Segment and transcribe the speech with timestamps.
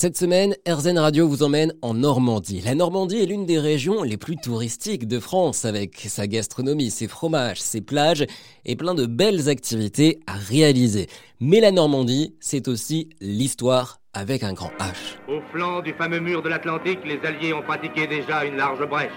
[0.00, 2.60] Cette semaine, RZN Radio vous emmène en Normandie.
[2.60, 7.08] La Normandie est l'une des régions les plus touristiques de France avec sa gastronomie, ses
[7.08, 8.24] fromages, ses plages
[8.64, 11.08] et plein de belles activités à réaliser.
[11.40, 15.18] Mais la Normandie, c'est aussi l'histoire avec un grand H.
[15.26, 19.10] Au flanc du fameux mur de l'Atlantique, les Alliés ont pratiqué déjà une large brèche.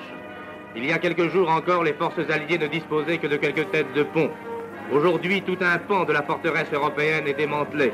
[0.75, 3.93] Il y a quelques jours encore, les forces alliées ne disposaient que de quelques têtes
[3.95, 4.31] de pont.
[4.91, 7.93] Aujourd'hui, tout un pan de la forteresse européenne est démantelé.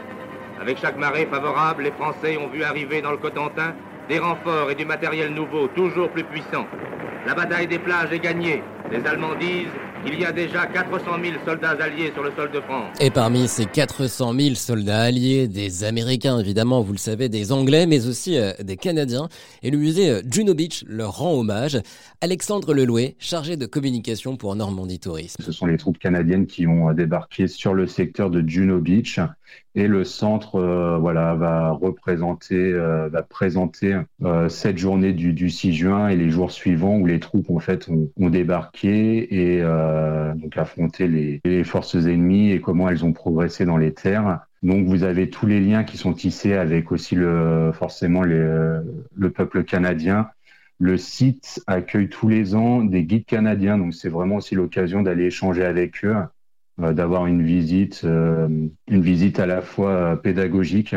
[0.59, 3.75] Avec chaque marée favorable, les Français ont vu arriver dans le Cotentin
[4.09, 6.65] des renforts et du matériel nouveau, toujours plus puissant.
[7.25, 8.63] La bataille des plages est gagnée.
[8.91, 9.67] Les Allemands disent
[10.05, 12.95] qu'il y a déjà 400 000 soldats alliés sur le sol de France.
[12.99, 17.85] Et parmi ces 400 000 soldats alliés, des Américains évidemment, vous le savez, des Anglais,
[17.85, 19.27] mais aussi euh, des Canadiens.
[19.63, 21.79] Et le musée euh, Juno Beach leur rend hommage.
[22.21, 25.43] Alexandre Lelouet, chargé de communication pour Normandie Tourisme.
[25.43, 29.19] Ce sont les troupes canadiennes qui ont euh, débarqué sur le secteur de Juno Beach.
[29.75, 30.59] Et le centre,
[30.99, 33.95] voilà, va représenter, va présenter
[34.49, 37.87] cette journée du, du, 6 juin et les jours suivants où les troupes en fait
[37.87, 43.65] ont, ont débarqué et euh, donc affronté les, forces ennemies et comment elles ont progressé
[43.65, 44.41] dans les terres.
[44.63, 48.83] Donc vous avez tous les liens qui sont tissés avec aussi le forcément le
[49.33, 50.29] peuple canadien.
[50.79, 55.25] Le site accueille tous les ans des guides canadiens, donc c'est vraiment aussi l'occasion d'aller
[55.25, 56.15] échanger avec eux,
[56.81, 58.47] euh, d'avoir une visite, euh,
[58.87, 60.95] une visite à la fois pédagogique,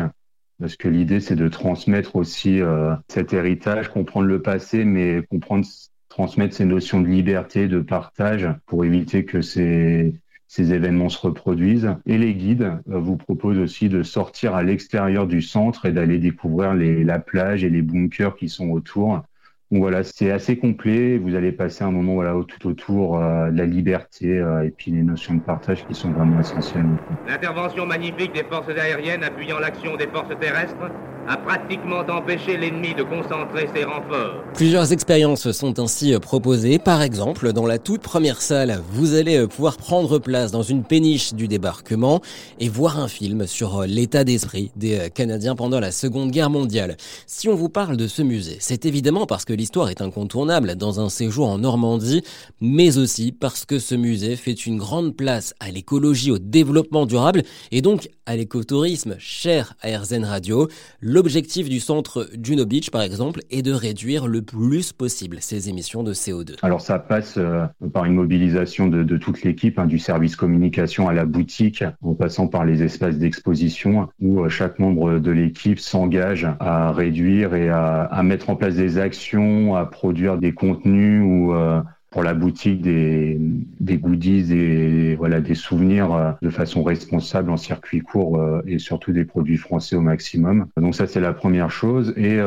[0.59, 2.59] parce que l'idée c'est de transmettre aussi
[3.07, 5.65] cet héritage, comprendre le passé, mais comprendre
[6.11, 10.13] transmettre ces notions de liberté, de partage, pour éviter que ces,
[10.47, 11.95] ces événements se reproduisent.
[12.05, 16.19] Et les guides euh, vous proposent aussi de sortir à l'extérieur du centre et d'aller
[16.19, 19.23] découvrir les, la plage et les bunkers qui sont autour
[19.71, 21.17] donc voilà, c'est assez complet.
[21.17, 24.91] Vous allez passer un moment voilà, tout autour euh, de la liberté euh, et puis
[24.91, 26.97] les notions de partage qui sont vraiment essentielles.
[27.25, 30.91] L'intervention magnifique des forces aériennes appuyant l'action des forces terrestres
[31.27, 34.43] a pratiquement empêché l'ennemi de concentrer ses renforts.
[34.53, 36.79] Plusieurs expériences sont ainsi proposées.
[36.79, 41.33] Par exemple, dans la toute première salle, vous allez pouvoir prendre place dans une péniche
[41.33, 42.21] du débarquement
[42.59, 46.97] et voir un film sur l'état d'esprit des Canadiens pendant la Seconde Guerre mondiale.
[47.27, 50.99] Si on vous parle de ce musée, c'est évidemment parce que l'histoire est incontournable dans
[50.99, 52.23] un séjour en Normandie,
[52.59, 57.43] mais aussi parce que ce musée fait une grande place à l'écologie, au développement durable
[57.71, 60.69] et donc à l'écotourisme cher à RZN Radio.
[61.01, 66.01] L'objectif du centre Juno Beach, par exemple, est de réduire le plus possible ces émissions
[66.01, 66.55] de CO2.
[66.61, 71.09] Alors ça passe euh, par une mobilisation de, de toute l'équipe, hein, du service communication
[71.09, 75.81] à la boutique, en passant par les espaces d'exposition, où euh, chaque membre de l'équipe
[75.81, 81.21] s'engage à réduire et à, à mettre en place des actions à produire des contenus
[81.21, 86.83] ou euh, pour la boutique des, des goodies et voilà des souvenirs euh, de façon
[86.83, 90.67] responsable en circuit court euh, et surtout des produits français au maximum.
[90.77, 92.39] Donc ça c'est la première chose et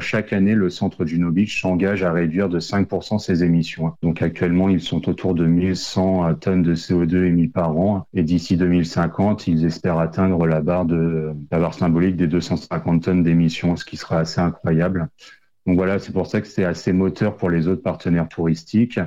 [0.00, 3.92] chaque année le centre Juno Beach s'engage à réduire de 5% ses émissions.
[4.02, 8.56] Donc actuellement ils sont autour de 1100 tonnes de CO2 émis par an et d'ici
[8.56, 13.84] 2050 ils espèrent atteindre la barre de la barre symbolique des 250 tonnes d'émissions, ce
[13.84, 15.08] qui sera assez incroyable.
[15.66, 18.98] Donc voilà, c'est pour ça que c'est assez moteur pour les autres partenaires touristiques.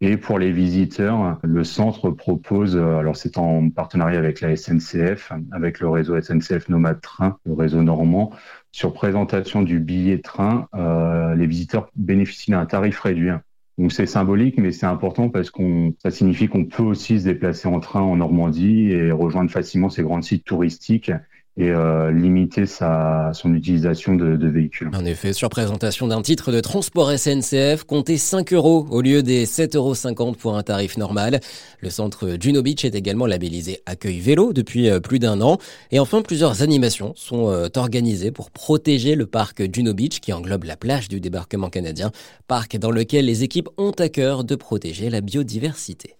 [0.00, 5.32] Et pour les visiteurs, le centre propose, euh, alors c'est en partenariat avec la SNCF,
[5.52, 8.32] avec le réseau SNCF Nomade Train, le réseau normand,
[8.72, 13.30] sur présentation du billet train, euh, les visiteurs bénéficient d'un tarif réduit.
[13.78, 17.68] Donc c'est symbolique, mais c'est important parce qu'on, ça signifie qu'on peut aussi se déplacer
[17.68, 21.12] en train en Normandie et rejoindre facilement ces grands sites touristiques
[21.56, 24.90] et euh, limiter sa, son utilisation de, de, véhicules.
[24.92, 29.46] En effet, sur présentation d'un titre de transport SNCF, comptez 5 euros au lieu des
[29.46, 31.38] 7,50 euros pour un tarif normal.
[31.80, 35.58] Le centre Juno Beach est également labellisé Accueil Vélo depuis euh, plus d'un an.
[35.92, 40.64] Et enfin, plusieurs animations sont euh, organisées pour protéger le parc Juno Beach qui englobe
[40.64, 42.10] la plage du débarquement canadien,
[42.48, 46.10] parc dans lequel les équipes ont à cœur de protéger la biodiversité.